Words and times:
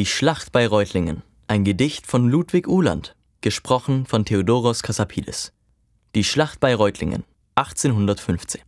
Die 0.00 0.06
Schlacht 0.06 0.50
bei 0.50 0.66
Reutlingen. 0.66 1.22
Ein 1.46 1.62
Gedicht 1.62 2.06
von 2.06 2.26
Ludwig 2.26 2.66
Uhland. 2.66 3.14
Gesprochen 3.42 4.06
von 4.06 4.24
Theodoros 4.24 4.82
Kassapidis. 4.82 5.52
Die 6.14 6.24
Schlacht 6.24 6.58
bei 6.58 6.74
Reutlingen. 6.74 7.24
1815. 7.56 8.62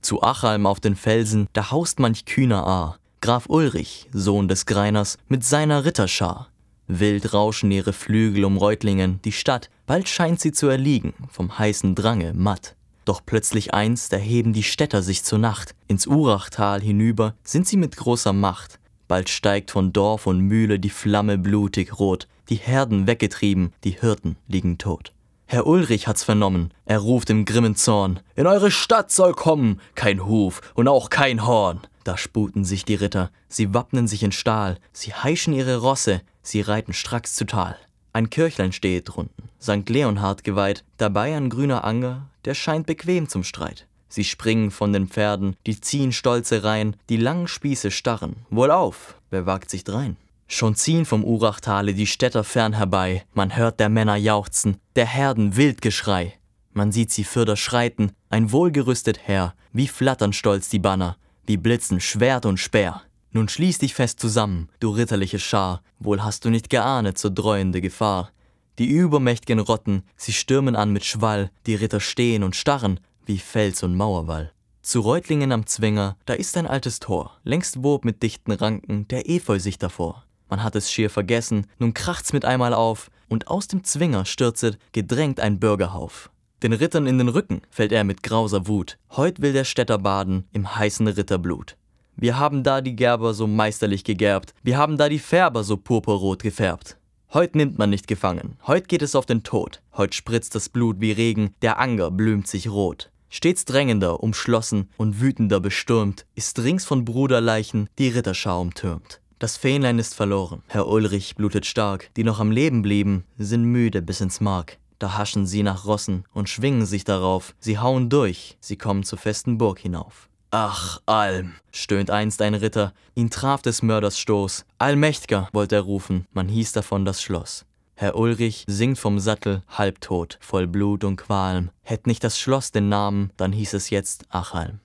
Zu 0.00 0.22
Achalm 0.22 0.66
auf 0.66 0.80
den 0.80 0.96
Felsen, 0.96 1.48
da 1.52 1.70
haust 1.70 2.00
manch 2.00 2.24
kühner 2.24 2.66
Aar. 2.66 2.98
Graf 3.20 3.44
Ulrich, 3.48 4.08
Sohn 4.14 4.48
des 4.48 4.64
Greiners, 4.64 5.18
mit 5.28 5.44
seiner 5.44 5.84
Ritterschar. 5.84 6.48
Wild 6.86 7.34
rauschen 7.34 7.70
ihre 7.70 7.92
Flügel 7.92 8.46
um 8.46 8.56
Reutlingen, 8.56 9.20
die 9.22 9.32
Stadt, 9.32 9.68
bald 9.84 10.08
scheint 10.08 10.40
sie 10.40 10.52
zu 10.52 10.68
erliegen, 10.68 11.12
vom 11.28 11.58
heißen 11.58 11.94
Drange 11.94 12.32
matt. 12.32 12.74
Doch 13.04 13.20
plötzlich 13.26 13.74
einst 13.74 14.14
erheben 14.14 14.54
die 14.54 14.62
Städter 14.62 15.02
sich 15.02 15.24
zur 15.24 15.38
Nacht, 15.38 15.74
ins 15.88 16.06
Urachtal 16.06 16.80
hinüber 16.80 17.34
sind 17.44 17.68
sie 17.68 17.76
mit 17.76 17.98
großer 17.98 18.32
Macht. 18.32 18.80
Bald 19.08 19.28
steigt 19.28 19.70
von 19.70 19.92
Dorf 19.92 20.26
und 20.26 20.40
Mühle 20.40 20.78
die 20.78 20.90
Flamme 20.90 21.38
blutig 21.38 21.98
rot, 21.98 22.26
die 22.48 22.56
Herden 22.56 23.06
weggetrieben, 23.06 23.72
die 23.84 23.98
Hirten 23.98 24.36
liegen 24.48 24.78
tot. 24.78 25.12
Herr 25.46 25.66
Ulrich 25.66 26.08
hat's 26.08 26.24
vernommen, 26.24 26.72
er 26.86 26.98
ruft 26.98 27.30
im 27.30 27.44
grimmen 27.44 27.76
Zorn, 27.76 28.20
in 28.34 28.46
eure 28.46 28.70
Stadt 28.70 29.12
soll 29.12 29.34
kommen 29.34 29.80
kein 29.94 30.26
Huf 30.26 30.60
und 30.74 30.88
auch 30.88 31.10
kein 31.10 31.46
Horn. 31.46 31.80
Da 32.02 32.16
sputen 32.16 32.64
sich 32.64 32.84
die 32.84 32.94
Ritter, 32.94 33.30
sie 33.48 33.72
wappnen 33.72 34.08
sich 34.08 34.22
in 34.22 34.32
Stahl, 34.32 34.78
sie 34.92 35.14
heischen 35.14 35.54
ihre 35.54 35.78
Rosse, 35.78 36.22
sie 36.42 36.60
reiten 36.60 36.92
stracks 36.92 37.34
zu 37.34 37.44
Tal. 37.46 37.76
Ein 38.12 38.30
Kirchlein 38.30 38.72
steht 38.72 39.08
drunten, 39.08 39.48
St. 39.60 39.88
Leonhard 39.88 40.44
geweiht, 40.44 40.84
dabei 40.98 41.36
ein 41.36 41.50
grüner 41.50 41.84
Anger, 41.84 42.28
der 42.44 42.54
scheint 42.54 42.86
bequem 42.86 43.28
zum 43.28 43.44
Streit. 43.44 43.86
Sie 44.14 44.22
springen 44.22 44.70
von 44.70 44.92
den 44.92 45.08
Pferden, 45.08 45.56
die 45.66 45.80
ziehen 45.80 46.12
stolze 46.12 46.62
Reihen, 46.62 46.94
die 47.08 47.16
langen 47.16 47.48
Spieße 47.48 47.90
starren. 47.90 48.36
Wohlauf, 48.48 49.16
wer 49.30 49.44
wagt 49.44 49.70
sich 49.70 49.82
drein? 49.82 50.16
Schon 50.46 50.76
ziehen 50.76 51.04
vom 51.04 51.24
Urachtale 51.24 51.94
die 51.94 52.06
Städter 52.06 52.44
fern 52.44 52.74
herbei, 52.74 53.24
man 53.34 53.56
hört 53.56 53.80
der 53.80 53.88
Männer 53.88 54.14
jauchzen, 54.14 54.76
der 54.94 55.06
Herden 55.06 55.56
Wildgeschrei. 55.56 56.34
Man 56.72 56.92
sieht 56.92 57.10
sie 57.10 57.24
fürder 57.24 57.56
schreiten, 57.56 58.12
ein 58.30 58.52
wohlgerüstet 58.52 59.18
Heer, 59.26 59.56
wie 59.72 59.88
flattern 59.88 60.32
stolz 60.32 60.68
die 60.68 60.78
Banner, 60.78 61.16
wie 61.44 61.56
blitzen 61.56 61.98
Schwert 61.98 62.46
und 62.46 62.60
Speer. 62.60 63.02
Nun 63.32 63.48
schließ 63.48 63.78
dich 63.78 63.94
fest 63.94 64.20
zusammen, 64.20 64.68
du 64.78 64.90
ritterliche 64.90 65.40
Schar, 65.40 65.82
wohl 65.98 66.22
hast 66.22 66.44
du 66.44 66.50
nicht 66.50 66.70
geahnet 66.70 67.18
so 67.18 67.30
dreuende 67.30 67.80
Gefahr. 67.80 68.30
Die 68.78 68.86
übermächtigen 68.86 69.58
Rotten, 69.58 70.04
sie 70.16 70.32
stürmen 70.32 70.76
an 70.76 70.92
mit 70.92 71.04
Schwall, 71.04 71.50
die 71.66 71.74
Ritter 71.74 71.98
stehen 71.98 72.44
und 72.44 72.54
starren, 72.54 73.00
wie 73.26 73.38
Fels 73.38 73.82
und 73.82 73.96
Mauerwall. 73.96 74.52
Zu 74.82 75.00
Reutlingen 75.00 75.50
am 75.52 75.66
Zwinger, 75.66 76.16
da 76.26 76.34
ist 76.34 76.56
ein 76.56 76.66
altes 76.66 77.00
Tor, 77.00 77.38
längst 77.42 77.82
wob 77.82 78.04
mit 78.04 78.22
dichten 78.22 78.52
Ranken 78.52 79.08
der 79.08 79.28
Efeu 79.28 79.58
sich 79.58 79.78
davor. 79.78 80.24
Man 80.50 80.62
hat 80.62 80.76
es 80.76 80.92
schier 80.92 81.08
vergessen, 81.08 81.66
nun 81.78 81.94
kracht's 81.94 82.32
mit 82.32 82.44
einmal 82.44 82.74
auf, 82.74 83.10
und 83.28 83.48
aus 83.48 83.66
dem 83.66 83.82
Zwinger 83.82 84.24
stürzet, 84.24 84.78
gedrängt 84.92 85.40
ein 85.40 85.58
Bürgerhauf. 85.58 86.30
Den 86.62 86.72
Rittern 86.72 87.06
in 87.06 87.18
den 87.18 87.28
Rücken 87.28 87.62
fällt 87.70 87.92
er 87.92 88.04
mit 88.04 88.22
grauser 88.22 88.66
Wut, 88.68 88.98
heut 89.16 89.40
will 89.40 89.52
der 89.52 89.64
Städter 89.64 89.98
baden 89.98 90.46
im 90.52 90.76
heißen 90.76 91.08
Ritterblut. 91.08 91.76
Wir 92.16 92.38
haben 92.38 92.62
da 92.62 92.80
die 92.80 92.94
Gerber 92.94 93.34
so 93.34 93.46
meisterlich 93.46 94.04
gegerbt, 94.04 94.54
wir 94.62 94.78
haben 94.78 94.96
da 94.96 95.08
die 95.08 95.18
Färber 95.18 95.64
so 95.64 95.76
purpurrot 95.76 96.42
gefärbt. 96.42 96.96
Heut 97.32 97.56
nimmt 97.56 97.78
man 97.78 97.90
nicht 97.90 98.06
gefangen, 98.06 98.56
heut 98.66 98.86
geht 98.86 99.02
es 99.02 99.16
auf 99.16 99.26
den 99.26 99.42
Tod, 99.42 99.82
heut 99.96 100.14
spritzt 100.14 100.54
das 100.54 100.68
Blut 100.68 101.00
wie 101.00 101.10
Regen, 101.10 101.54
der 101.62 101.80
Anger 101.80 102.10
blümt 102.10 102.46
sich 102.46 102.68
rot. 102.68 103.10
Stets 103.36 103.64
drängender, 103.64 104.22
umschlossen 104.22 104.88
und 104.96 105.20
wütender 105.20 105.58
bestürmt, 105.58 106.24
ist 106.36 106.60
rings 106.60 106.84
von 106.84 107.04
Bruderleichen 107.04 107.88
die 107.98 108.10
Ritterschar 108.10 108.60
umtürmt. 108.60 109.20
Das 109.40 109.56
Fähnlein 109.56 109.98
ist 109.98 110.14
verloren, 110.14 110.62
Herr 110.68 110.86
Ulrich 110.86 111.34
blutet 111.34 111.66
stark, 111.66 112.10
die 112.16 112.22
noch 112.22 112.38
am 112.38 112.52
Leben 112.52 112.82
blieben, 112.82 113.24
sind 113.36 113.64
müde 113.64 114.02
bis 114.02 114.20
ins 114.20 114.40
Mark. 114.40 114.78
Da 115.00 115.18
haschen 115.18 115.48
sie 115.48 115.64
nach 115.64 115.84
Rossen 115.84 116.22
und 116.32 116.48
schwingen 116.48 116.86
sich 116.86 117.02
darauf, 117.02 117.56
sie 117.58 117.80
hauen 117.80 118.08
durch, 118.08 118.56
sie 118.60 118.76
kommen 118.76 119.02
zur 119.02 119.18
festen 119.18 119.58
Burg 119.58 119.80
hinauf. 119.80 120.28
Ach, 120.52 121.00
Alm, 121.04 121.54
stöhnt 121.72 122.12
einst 122.12 122.40
ein 122.40 122.54
Ritter, 122.54 122.94
ihn 123.16 123.30
traf 123.30 123.62
des 123.62 123.82
Mörders 123.82 124.16
Stoß. 124.16 124.64
Allmächtger, 124.78 125.48
wollt 125.52 125.72
er 125.72 125.80
rufen, 125.80 126.28
man 126.32 126.48
hieß 126.48 126.70
davon 126.70 127.04
das 127.04 127.20
Schloss. 127.20 127.66
Herr 127.96 128.16
Ulrich 128.16 128.64
sinkt 128.66 128.98
vom 128.98 129.20
Sattel, 129.20 129.62
halbtot, 129.68 130.38
voll 130.40 130.66
Blut 130.66 131.04
und 131.04 131.16
Qualm. 131.16 131.70
Hätt 131.82 132.08
nicht 132.08 132.24
das 132.24 132.38
Schloss 132.38 132.72
den 132.72 132.88
Namen, 132.88 133.30
dann 133.36 133.52
hieß 133.52 133.72
es 133.74 133.88
jetzt 133.90 134.26
Achalm. 134.30 134.80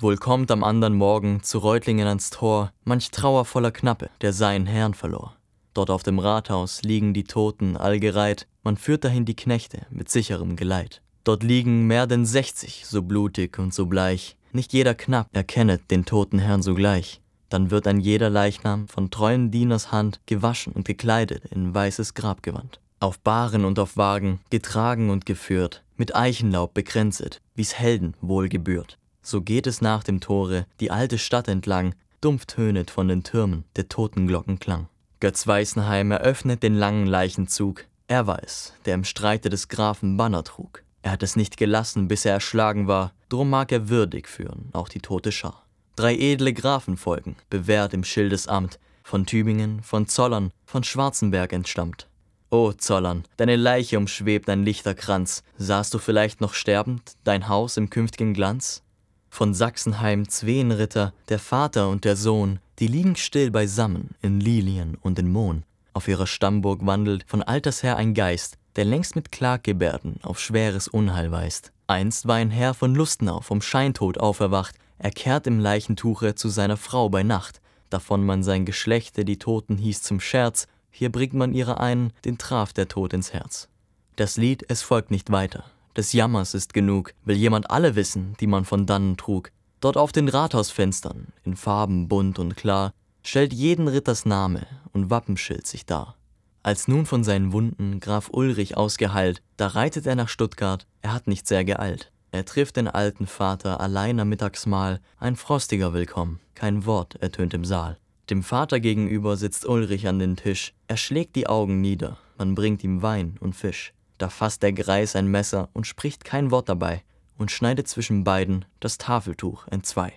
Wohl 0.00 0.16
kommt 0.16 0.50
am 0.50 0.64
andern 0.64 0.94
Morgen 0.94 1.44
zu 1.44 1.58
Reutlingen 1.58 2.08
ans 2.08 2.30
Tor 2.30 2.72
manch 2.82 3.12
trauervoller 3.12 3.70
Knappe, 3.70 4.10
der 4.20 4.32
seinen 4.32 4.66
Herrn 4.66 4.94
verlor. 4.94 5.36
Dort 5.74 5.90
auf 5.90 6.02
dem 6.02 6.18
Rathaus 6.18 6.82
liegen 6.82 7.14
die 7.14 7.24
Toten 7.24 7.76
allgereiht, 7.76 8.48
man 8.64 8.76
führt 8.76 9.04
dahin 9.04 9.24
die 9.24 9.36
Knechte 9.36 9.86
mit 9.90 10.08
sicherem 10.08 10.56
Geleit. 10.56 11.02
Dort 11.22 11.44
liegen 11.44 11.86
mehr 11.86 12.08
denn 12.08 12.26
sechzig, 12.26 12.84
so 12.84 13.02
blutig 13.02 13.60
und 13.60 13.72
so 13.72 13.86
bleich. 13.86 14.36
Nicht 14.52 14.72
jeder 14.72 14.94
Knapp 14.94 15.28
erkennet 15.32 15.88
den 15.92 16.04
toten 16.04 16.40
Herrn 16.40 16.62
sogleich 16.62 17.20
dann 17.50 17.70
wird 17.70 17.86
ein 17.86 18.00
jeder 18.00 18.30
Leichnam 18.30 18.88
von 18.88 19.10
treuen 19.10 19.50
Dieners 19.50 19.92
Hand 19.92 20.20
gewaschen 20.24 20.72
und 20.72 20.86
gekleidet 20.86 21.44
in 21.50 21.74
weißes 21.74 22.14
Grabgewand. 22.14 22.80
Auf 23.00 23.18
Bahren 23.18 23.64
und 23.64 23.78
auf 23.78 23.96
Wagen, 23.96 24.40
getragen 24.50 25.10
und 25.10 25.26
geführt, 25.26 25.82
mit 25.96 26.16
Eichenlaub 26.16 26.72
bekränzet, 26.72 27.40
wie's 27.54 27.74
Helden 27.74 28.14
wohl 28.20 28.48
gebührt. 28.48 28.98
So 29.22 29.42
geht 29.42 29.66
es 29.66 29.82
nach 29.82 30.02
dem 30.02 30.20
Tore 30.20 30.66
die 30.80 30.90
alte 30.90 31.18
Stadt 31.18 31.48
entlang, 31.48 31.94
dumpf 32.20 32.46
tönet 32.46 32.90
von 32.90 33.08
den 33.08 33.22
Türmen 33.22 33.64
der 33.76 33.88
Totenglocken 33.88 34.58
Klang. 34.58 34.88
Götz 35.20 35.46
Weißenheim 35.46 36.10
eröffnet 36.12 36.62
den 36.62 36.74
langen 36.74 37.06
Leichenzug. 37.06 37.84
Er 38.06 38.26
war 38.26 38.42
es, 38.42 38.72
der 38.86 38.94
im 38.94 39.04
Streite 39.04 39.50
des 39.50 39.68
Grafen 39.68 40.16
Banner 40.16 40.44
trug. 40.44 40.82
Er 41.02 41.12
hat 41.12 41.22
es 41.22 41.36
nicht 41.36 41.56
gelassen, 41.56 42.08
bis 42.08 42.24
er 42.24 42.32
erschlagen 42.32 42.86
war, 42.86 43.12
drum 43.28 43.50
mag 43.50 43.72
er 43.72 43.88
würdig 43.88 44.28
führen, 44.28 44.68
auch 44.72 44.88
die 44.88 45.00
tote 45.00 45.32
Schar. 45.32 45.64
Drei 46.00 46.16
edle 46.16 46.54
Grafen 46.54 46.96
folgen, 46.96 47.36
bewährt 47.50 47.92
im 47.92 48.04
Schildesamt, 48.04 48.78
von 49.02 49.26
Tübingen, 49.26 49.82
von 49.82 50.06
Zollern, 50.06 50.50
von 50.64 50.82
Schwarzenberg 50.82 51.52
entstammt. 51.52 52.08
O 52.48 52.72
Zollern, 52.72 53.24
deine 53.36 53.56
Leiche 53.56 53.98
umschwebt 53.98 54.48
ein 54.48 54.64
lichter 54.64 54.94
Kranz, 54.94 55.42
sahst 55.58 55.92
du 55.92 55.98
vielleicht 55.98 56.40
noch 56.40 56.54
sterbend 56.54 57.16
dein 57.24 57.48
Haus 57.48 57.76
im 57.76 57.90
künftigen 57.90 58.32
Glanz? 58.32 58.82
Von 59.28 59.52
Sachsenheim 59.52 60.26
zween 60.26 60.72
Ritter, 60.72 61.12
der 61.28 61.38
Vater 61.38 61.90
und 61.90 62.06
der 62.06 62.16
Sohn, 62.16 62.60
die 62.78 62.86
liegen 62.86 63.14
still 63.14 63.50
beisammen 63.50 64.14
in 64.22 64.40
Lilien 64.40 64.96
und 65.02 65.18
in 65.18 65.30
Mohn. 65.30 65.64
Auf 65.92 66.08
ihrer 66.08 66.26
Stammburg 66.26 66.80
wandelt 66.86 67.24
von 67.26 67.42
alters 67.42 67.82
her 67.82 67.98
ein 67.98 68.14
Geist, 68.14 68.56
der 68.76 68.86
längst 68.86 69.16
mit 69.16 69.30
Klaggebärden 69.32 70.18
auf 70.22 70.40
schweres 70.40 70.88
Unheil 70.88 71.30
weist. 71.30 71.72
Einst 71.88 72.26
war 72.26 72.36
ein 72.36 72.50
Herr 72.50 72.72
von 72.72 72.94
Lustenau 72.94 73.42
vom 73.42 73.60
Scheintod 73.60 74.16
auferwacht, 74.16 74.76
er 75.00 75.10
kehrt 75.10 75.46
im 75.46 75.58
Leichentuche 75.58 76.34
zu 76.34 76.50
seiner 76.50 76.76
Frau 76.76 77.08
bei 77.08 77.22
Nacht, 77.22 77.60
davon 77.88 78.24
man 78.24 78.42
sein 78.42 78.66
Geschlechte 78.66 79.24
die 79.24 79.38
Toten 79.38 79.78
hieß 79.78 80.02
zum 80.02 80.20
Scherz, 80.20 80.68
hier 80.90 81.10
bringt 81.10 81.32
man 81.32 81.54
ihrer 81.54 81.80
einen, 81.80 82.12
den 82.24 82.36
traf 82.36 82.72
der 82.74 82.86
Tod 82.86 83.14
ins 83.14 83.32
Herz. 83.32 83.68
Das 84.16 84.36
Lied, 84.36 84.66
es 84.68 84.82
folgt 84.82 85.10
nicht 85.10 85.32
weiter, 85.32 85.64
des 85.96 86.12
Jammers 86.12 86.52
ist 86.52 86.74
genug, 86.74 87.14
will 87.24 87.36
jemand 87.36 87.70
alle 87.70 87.96
wissen, 87.96 88.36
die 88.40 88.46
man 88.46 88.66
von 88.66 88.84
dannen 88.84 89.16
trug. 89.16 89.50
Dort 89.80 89.96
auf 89.96 90.12
den 90.12 90.28
Rathausfenstern, 90.28 91.28
in 91.44 91.56
Farben 91.56 92.06
bunt 92.06 92.38
und 92.38 92.54
klar, 92.54 92.92
stellt 93.22 93.54
jeden 93.54 93.88
Ritters 93.88 94.26
Name 94.26 94.66
und 94.92 95.08
Wappenschild 95.08 95.66
sich 95.66 95.86
dar. 95.86 96.16
Als 96.62 96.88
nun 96.88 97.06
von 97.06 97.24
seinen 97.24 97.54
Wunden 97.54 98.00
Graf 98.00 98.28
Ulrich 98.30 98.76
ausgeheilt, 98.76 99.40
da 99.56 99.68
reitet 99.68 100.06
er 100.06 100.14
nach 100.14 100.28
Stuttgart, 100.28 100.86
er 101.00 101.14
hat 101.14 101.26
nicht 101.26 101.48
sehr 101.48 101.64
geeilt. 101.64 102.12
Er 102.32 102.44
trifft 102.44 102.76
den 102.76 102.86
alten 102.86 103.26
Vater 103.26 103.80
allein 103.80 104.20
am 104.20 104.28
Mittagsmahl, 104.28 105.00
ein 105.18 105.34
frostiger 105.34 105.92
Willkommen, 105.92 106.38
kein 106.54 106.86
Wort 106.86 107.16
ertönt 107.16 107.54
im 107.54 107.64
Saal. 107.64 107.98
Dem 108.30 108.44
Vater 108.44 108.78
gegenüber 108.78 109.36
sitzt 109.36 109.66
Ulrich 109.66 110.06
an 110.06 110.20
den 110.20 110.36
Tisch, 110.36 110.72
er 110.86 110.96
schlägt 110.96 111.34
die 111.34 111.48
Augen 111.48 111.80
nieder, 111.80 112.18
man 112.38 112.54
bringt 112.54 112.84
ihm 112.84 113.02
Wein 113.02 113.36
und 113.40 113.56
Fisch. 113.56 113.92
Da 114.18 114.28
fasst 114.28 114.62
der 114.62 114.72
Greis 114.72 115.16
ein 115.16 115.26
Messer 115.26 115.70
und 115.72 115.88
spricht 115.88 116.24
kein 116.24 116.52
Wort 116.52 116.68
dabei 116.68 117.02
und 117.36 117.50
schneidet 117.50 117.88
zwischen 117.88 118.22
beiden 118.22 118.64
das 118.78 118.96
Tafeltuch 118.98 119.66
entzwei. 119.66 120.12